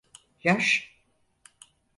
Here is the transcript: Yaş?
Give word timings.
Yaş? 0.43 0.93